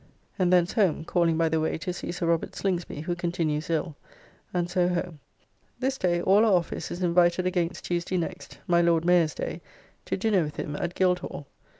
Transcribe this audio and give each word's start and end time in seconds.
And 0.39 0.51
thence 0.51 0.73
home, 0.73 1.05
calling 1.05 1.37
by 1.37 1.47
the 1.47 1.59
way 1.59 1.77
to 1.77 1.93
see 1.93 2.11
Sir 2.11 2.25
Robert 2.25 2.55
Slingsby, 2.55 3.01
who 3.01 3.15
continues 3.15 3.69
ill, 3.69 3.95
and 4.51 4.67
so 4.67 4.87
home. 4.87 5.19
This 5.77 5.99
day 5.99 6.19
all 6.19 6.43
our 6.43 6.53
office 6.55 6.89
is 6.89 7.03
invited 7.03 7.45
against 7.45 7.85
Tuesday 7.85 8.17
next, 8.17 8.57
my 8.65 8.81
Lord 8.81 9.05
Mayor's 9.05 9.35
day, 9.35 9.61
to 10.05 10.17
dinner 10.17 10.43
with 10.43 10.55
him 10.55 10.75
at 10.75 10.95
Guildhall. 10.95 11.45